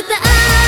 [0.00, 0.67] 歌